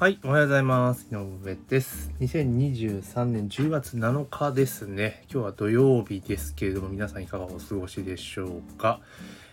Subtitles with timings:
[0.00, 1.06] はい、おはようございます。
[1.12, 2.10] 井上です。
[2.20, 5.26] 2023年10月7日ですね。
[5.30, 9.00] 今日は土曜日ですけれども、皆さんいかがお過ごしでしょうか？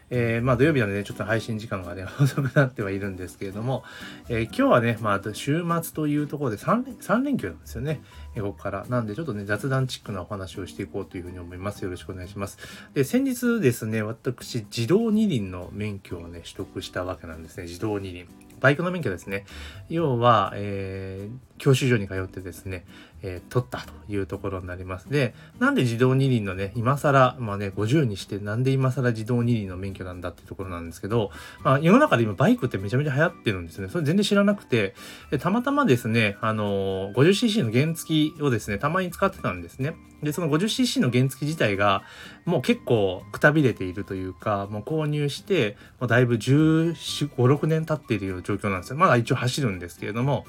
[0.10, 3.84] えー、まあ土曜日なんでね、ちょっと配信時間がね、 遅くなってはいるんですけれども、
[4.30, 8.00] えー、今日はね、まあ週末というところで3連 ,3 連休なんですよね。
[8.34, 8.86] え、ここから。
[8.88, 11.84] なんでちょっとね、雑談チックなお話をしていこうというふうに思います。
[11.84, 12.58] よろしくお願いします。
[12.94, 17.64] で、先日ですね、私、自動二輪の免許をね、取得したわけなんですね。
[17.64, 18.47] 自動二輪。
[18.60, 19.46] バイクの免許ですね。
[19.90, 22.86] 要は、えー、教習所に通ってですね、
[23.22, 25.10] えー、取ったというところになります。
[25.10, 31.32] で、なんで自動二輪のね、今更、まあね、50にしてなんで今更自動二輪の免許なんだっていうところなんですけど、
[31.64, 33.90] まあ、世の中で今バイクってめちゃめちゃ流行ってるんですね。
[33.90, 34.94] それ全然知らなくて、
[35.40, 39.96] たまたまですね、あのー、50cc の原付をですね、たまに使ってたんですね。
[40.22, 42.04] で、その 50cc の原付自体が、
[42.46, 48.98] もう結構くたびれているというか、もう購入して、もうだいぶ14、5、6年経っているような状況なんですよ。
[48.98, 50.46] まだ一応走るんですけれども、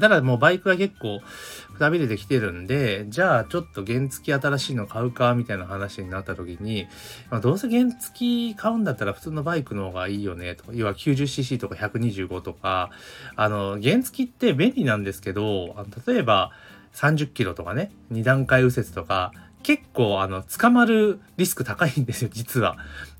[0.00, 1.20] ただもうバイクが結構
[1.74, 6.86] くたびれてきてるんで、じゃあちょっと原付新しいの買うかみたいな話になった時に、
[7.30, 10.72] まあ、どうせ原付買うんだったら普通のバイクの方がいいよねと。
[10.72, 12.90] 要は 90cc とか125とか、
[13.36, 16.52] あの、原付って便利なんですけど、例えば
[16.94, 22.76] 30キロとかね、2段階右折とか、結構あの、捕まるリスク高いんですよ、実は。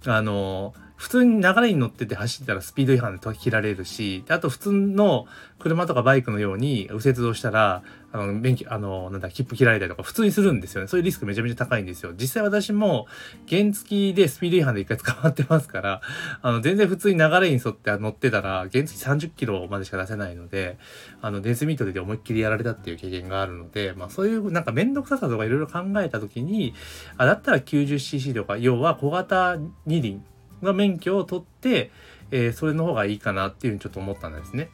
[0.06, 5.27] あの、普通に流れに乗ってて走ったらスピード違反で切られるし、あと普通の
[5.58, 10.88] 車とかバイクのように右折をしたら、あの、免許、あの、なんだ、切符切られたりとか普通にするんですよね。
[10.88, 12.14] そういうリスクめちゃめちゃ高いんですよ。
[12.16, 13.06] 実際私も
[13.50, 16.00] 原付でスピード違反で一回捕まってますから、
[16.41, 20.78] あの、全然普通に流れに沿って乗ってたら、原付30キロまでしか出せないので、
[21.20, 26.72] あの、デンスミートで思いっきりやられたっていう経験があるので、まあそういうなんかめんどくささとかいろいろ考えた時に、
[27.19, 30.25] あ、だったら 90cc とか、要は小型二輪
[30.64, 31.90] が免許を取って、
[32.30, 34.70] えー、それの方がいいかなっていうふうにちょっと思ったんですね。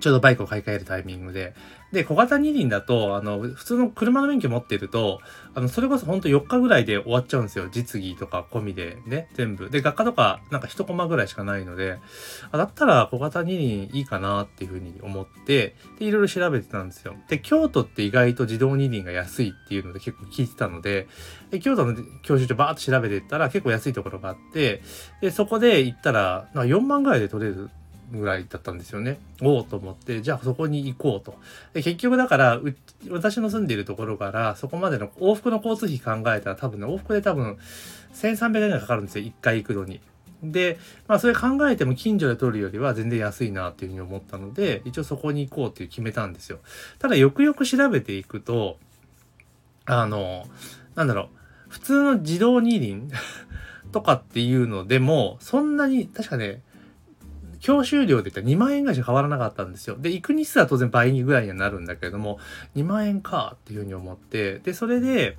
[0.00, 1.54] ちょうどバイクを買い替えるタイミングで。
[1.92, 5.20] で、小型二輪だと、あの、普通の車の免許持ってると、
[5.54, 7.68] あの、それこそほんと4日ぐらいで終わっちゃうんですよ。
[7.70, 9.68] 実技とか込みでね、全部。
[9.68, 11.98] で、学科とか、なんか1コマぐらいしかないので、
[12.50, 17.14] あだったら小型二輪いいかなっていうふうに思って、で、いろいろ調べてたんですよ。
[17.28, 21.08] で、京都って意外と自動二輪が安いっていうので結構聞いてたので、
[21.50, 24.82] で京都の教習所バーっと調べていったら結構安いところがあって、
[25.20, 27.68] で、そこで行ったら、な4万ぐらいで取れる
[28.12, 29.18] ぐらいだったんですよね。
[29.40, 31.34] おおと思って、じゃあそこに行こうと。
[31.72, 32.60] で結局だから、
[33.10, 37.58] 私の住んでいるところから、そこまでの往復の交通費考えたら多分ね、往復で多分
[38.14, 39.24] 1300円ぐらいかかるんですよ。
[39.24, 40.00] 1回行くのに。
[40.42, 46.58] で、まあそれ考えても近所で取るよりは全然安いなっていうふうに思ったので、一応そこに行こうっていう決めたんですよ。
[46.98, 48.78] ただよくよく調べていくと、
[49.86, 50.46] あの、
[50.94, 51.28] なんだろう、
[51.68, 53.10] 普通の自動二輪
[53.92, 56.62] とかっていうのでも、そんなに、確かね、
[57.62, 59.96] 教習料で言ったら2万円ぐらいしか変わらなかったんですよ。
[59.96, 62.38] で、行く日数は当然倍ぐらいにはなるんだけれども、
[62.74, 65.38] 2万円かっていうふうに思って、で、それで、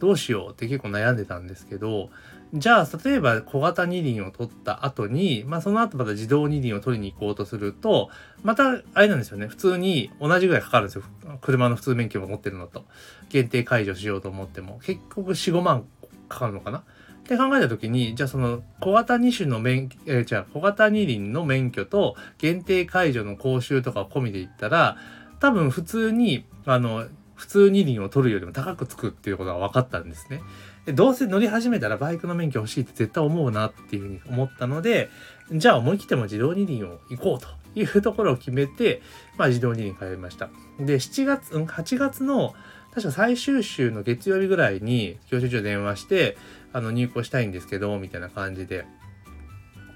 [0.00, 2.08] どうしようって結構悩んでたんですけど、
[2.54, 8.08] じゃあ、例えば小型二輪を取った後に、まあその後また自動二輪を取りに行こうとすると、
[8.42, 9.46] また、あれなんですよね。
[9.46, 11.04] 普通に同じぐらいかかるんですよ。
[11.42, 12.86] 車の普通免許を持ってるのと。
[13.28, 14.80] 限定解除しようと思っても。
[14.82, 15.84] 結局4、5万
[16.30, 16.82] かかるのかな
[17.20, 24.96] って考えた時に、じゃあその小型2種の免、え、じゃあ小型2輪の免許と限定解除の講習とか込みで言ったら、
[25.38, 30.42] 多分普通に、あの、普通2輪を取るよりも高くつくっていうことが分かったんですね。
[30.84, 35.08] でどうせ乗り始めたらバイクの免許欲しいって絶対思うなっていうふうに思ったので、
[35.52, 39.00] じゃあ思い切っても自動二輪を行こうというところを決めて、
[39.38, 40.50] まあ自動二輪通いました。
[40.78, 42.54] で、7月、8月の
[42.94, 46.36] 確か最終週の月曜日ぐらいに教習所電話して、
[46.72, 48.84] あの入校したいんですけど、みたいな感じで、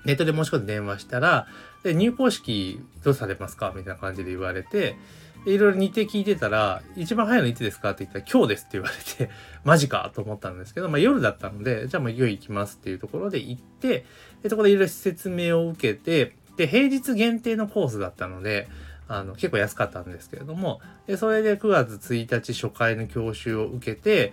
[0.05, 1.47] ネットで申し込んで電話したら、
[1.83, 3.73] で、入校式どうされますか？
[3.75, 4.97] みたいな感じで言われて、
[5.47, 7.91] いろいろ日程聞いてたら、一番早いのいつですか？
[7.91, 8.95] って言ったら、今日ですって言われ
[9.27, 9.31] て、
[9.65, 14.05] マジかと思ったんですけど、まあ夜だったので、じゃあもういよいよ行きますっていうところで行って、
[14.43, 18.69] で、そこでいろいろ説明を受けて、で、平日限定のコースだったので、
[19.09, 24.33] あの、結構安かったんですけれども、で、それで9月1日初回の教習を受けて、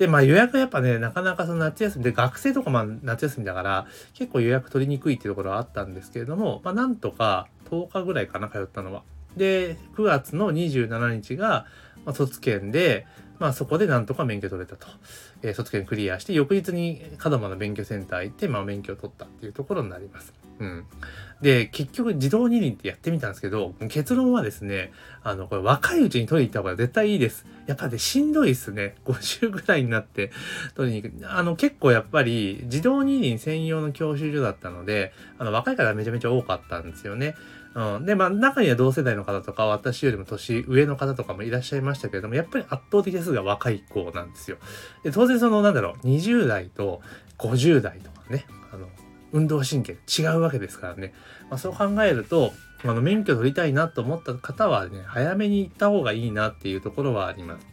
[0.00, 9.02] で、まあ予約やっぱね、なかなかその夏休みで、学生とかまあ夏休みだから、結構予約取りにくいっていうところはあったんですけれども、まあなんとか10日ぐらいかな、通ったのは。
[9.36, 11.66] で、9月の27日が、
[12.06, 13.06] まあ、卒検で、
[13.38, 14.86] まあそこでなんとか免許取れたと。
[15.42, 20.32] えー、卒検クリアして、翌日に門真の免許センター行って、まあ免許を取ったっていうところになります。
[20.60, 20.86] うん。
[21.40, 24.92] で、結局自動二輪ってやってみたんですけど、結論はですね、
[25.22, 27.46] あの、これ若いうちに取りに行った方が絶対いいです。
[27.66, 28.96] やっぱね、しんどいっすね。
[29.06, 30.30] 50ぐらいになって
[30.74, 31.30] 取りに行く。
[31.30, 37.36] あの、結構やっぱり自動二輪専用の教習所だったので、あの、若い方めちゃめちゃ多かったんですよね。
[37.74, 38.04] うん。
[38.04, 44.58] で、まあ、中には同世代の方とか、私よりも年上の方とかもいらっしゃいましたけれども、やっぱり圧倒的数が若い子なんですよ。
[45.04, 47.00] で、当然その、なんだろう、20代と
[47.38, 48.88] 50代とかね、あの、
[49.32, 51.12] 運動神経違うわけですからね。
[51.48, 52.52] まあ、そう考えると、
[52.84, 57.66] あの、免許取りたいなと思った方はね、早めに行った方がいいなっていうところはあります。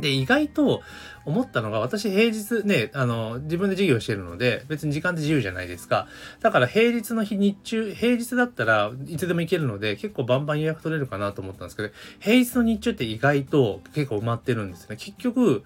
[0.00, 0.82] で、意外と
[1.24, 6.06] 思ったのが、私平日ね、あの、自分で授業してるので、別に時間って自由じゃないですか。
[6.40, 11.90] だから平日の日、日中、平日だったらいつでも行けるので、結構バンバン予約取れるかなと思ったんですけど、
[12.20, 14.96] 平日の日中って意外と結構埋まってるんですね。
[14.96, 15.64] 結局、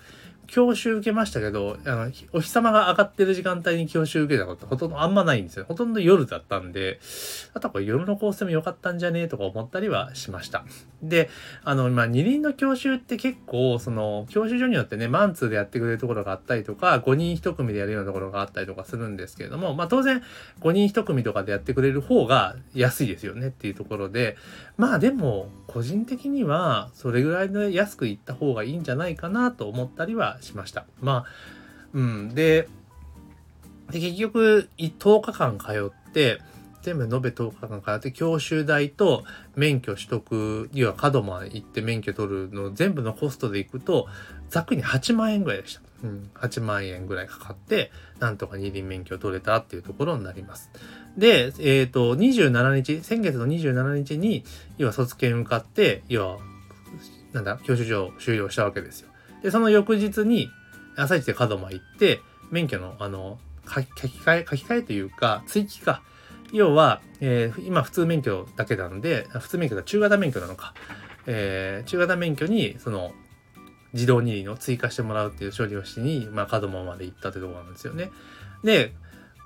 [0.52, 5.64] 教習受けましたけど、あの、お日様が上がってる時間帯に教習受けたことほとんどあんまないんですよ。
[5.66, 7.00] ほとんど夜だったんで、
[7.54, 10.66] あとはこれ夜のコースも良かったんじゃねえとか思ったりはしました。
[11.02, 11.30] で、
[11.64, 20.22] あの、まあ、二輪の教習って結構、その、教習所によってね、マンツーでやってくれるところがあったりとか、5人1組でやるようなところがあったりとかするんですけれども、まあ、当然、
[20.60, 24.36] 5人1組とかでやってくれる方が安いですよねっていうところで、
[24.76, 30.86] まあでも、個人的には、それぐらいで安く行った方がいいんじゃないかなと思ったりはしました。
[31.00, 31.26] まあ、
[31.92, 32.34] うん。
[32.34, 32.68] で、
[33.90, 36.40] で結局、10日間通って、
[36.82, 39.24] 全部延べ10日間通って、教習代と
[39.54, 44.08] 免許取得、要は角まで行って免許取るの全部のコストで行くと、
[44.50, 45.80] ざっくり8万円ぐらいでした。
[46.02, 50.70] うん、8万円ぐらいかかって、なんとか二輪免許取れたっていうところになります。
[51.16, 54.44] で、えっ、ー、と、27日、先月の27日に、
[54.78, 56.38] 要は卒検受かって、要は、
[57.32, 59.11] なんだ、教習所を終了したわけですよ。
[59.42, 60.50] で、その翌日に、
[60.96, 63.86] 朝一で門真行って、免許の、あの、書き
[64.18, 66.02] 換え、書き換えというか、追記か。
[66.52, 70.74] 要は、えー、今普通免許だけなので、普通免許だ、中型免許なのか。
[71.26, 73.12] えー、中型免許に、その、
[73.94, 78.10] 自動二輪を追加してもらうっていう処理をしに、まあ、門真まで行ったってところなんですよね。
[78.64, 78.94] で、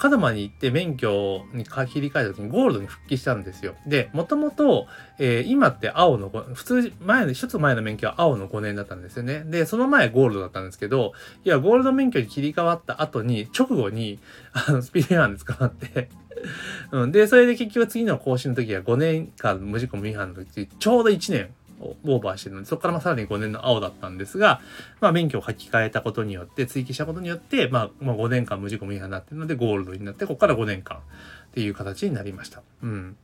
[0.03, 3.75] 門真に行って免許に切り替えた時にゴールドに復帰したんですよ。
[3.87, 4.87] で、もともと、
[5.19, 9.45] えー、今って青の5、普通、前の、一つ前の免許は青の5年だったんですよね。
[9.47, 11.13] で、その前ゴールドだったんですけど、
[11.45, 14.19] いや、ゴールド免許に切り替わった後に、直後に、
[14.53, 16.09] あの、スピード違反で捕まって
[16.93, 21.49] うん、で、それで結局次の更新の時は5年間無事故無違反の時、ちょうど1年
[21.81, 24.61] をオーバーしてるので、そこからまあさらに5年の青だったんですが、
[25.01, 31.01] まあ免許を書き換えたことによって、追記したことによって、まあ、まあ5年間無事故無違反になってるので、ゴールドになって、ここから5年間っ
[31.53, 32.63] ていう形になりました。
[32.83, 33.17] うん。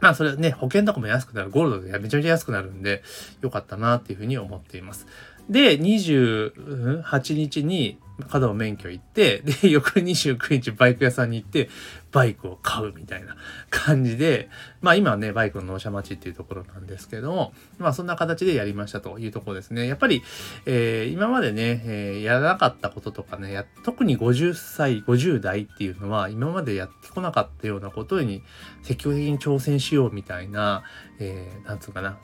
[0.00, 3.02] まあそれね、保険とかも安くなる、ゴールドでめちゃめちゃ安くなるんで、
[3.42, 5.06] よかったなっていうふうに思っています。
[5.48, 11.68] で、28日に角の免許行って、で、 翌29日バイク屋さんに行って、
[12.12, 13.36] バイクを買うみたいな
[13.70, 14.48] 感じで、
[14.80, 19.86] まあ今はね、バイクの納車待ちっていうところなんですけども、まあそんな形でやりましたというところですね。
[19.86, 20.22] やっぱり、
[20.66, 28.42] えー、今までね、えー、やらなかったこととかね、や特に50歳、50代っていうのは、今までやってこなかったようなことに
[28.82, 30.82] 積極的に挑戦しようみたいな、
[31.18, 32.18] えー、なんつうかな、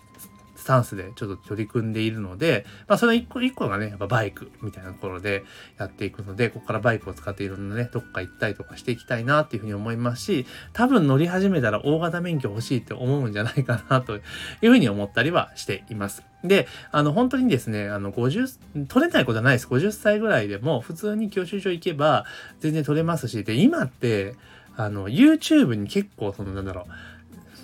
[0.66, 5.44] スタンスでちょっと取り組んでいるので、まあその一個一個がね、やっぱバイクみたいなところで
[5.78, 14.22] やっていくので、ここからバイクを使っていろんなね、どっか行ったりとかしていきたいなっていうふうに思いますし、多分乗り始めたら大型免許欲しいって思うんじゃないかなという
[14.62, 16.24] ふうに思ったりはしています。
[16.42, 19.68] で、あの、本当にですね、あの、50、取れないことはないです。
[19.68, 22.24] 50歳ぐらいでも、普通に教習所行けば、
[22.58, 24.34] 全然取れますし、で、今って、
[24.76, 26.92] あの、YouTube に結構、その、なんだろう、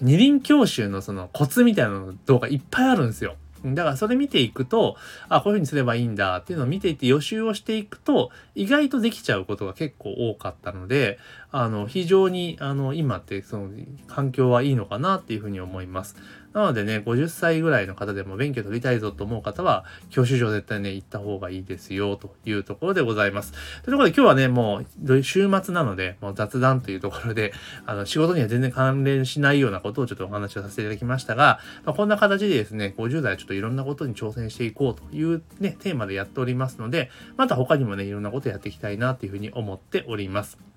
[0.03, 3.37] 二輪教習のそのコツみたいなの動画いっぱいあるんですよ。
[3.65, 4.97] だからそれ見ていくと、
[5.29, 11.19] あ、こういう風にすればいいんだっていうのを見ていて予習をしていくと、意外とできちゃうことが結構多かったので、
[11.53, 13.71] あの、非常に、あの、今ってその
[14.09, 16.17] 環境はいいのかなっていうふうに思います。
[16.53, 23.53] なのでね、50歳ぐらいの方でも免許取りたいぞと思う方は、教習所絶対ね、行った方がいいですよ、というところでございます。
[23.53, 27.53] というところで今日はね、もう、週末なので、もう雑談というところで、
[27.87, 40.72] あの、仕事には全然関連しないようなことをちょっとお話をさせていただきましたが、まあ、こんな形でですね、50代はちょっといろんなことに挑戦していこうというね、テーマでやっておりますので、また他にもね、いろんなことやっていきたいなというふうに思っております。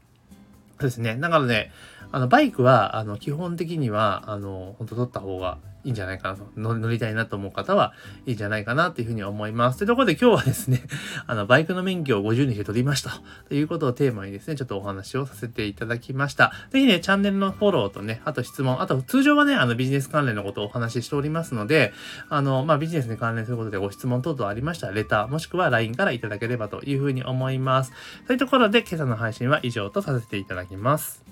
[0.80, 1.16] そうですね。
[1.18, 1.72] だからね、
[2.12, 7.94] あの、バイクは、あの、基本的には、あの、本当取った方がいいんじゃないかなと、乗りたいなと思う方は
[8.26, 9.78] いいんじゃないかなっていうふうに思います。
[9.78, 10.82] というところで今日はですね、
[11.28, 13.22] あの、バイクの免許を50にして取りました。
[13.48, 16.52] ということをテーマにですね、ちょっとお話をさせていただきました。
[16.72, 21.94] ぜひね、チャンネルのフォローとね、あと質問、あと通常はね、あの、ビジネス関連のことをお話ししておりますので、
[22.30, 27.94] あの、まあ、ビジネスに関連することでご質問等々ありましたら、レター、もしくは LINE からいただければというふうに思います。
[28.26, 31.24] というところで、今朝の配信は以上とさせていただきます。